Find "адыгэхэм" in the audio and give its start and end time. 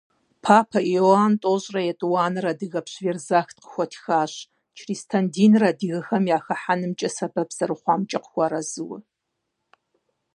5.71-6.23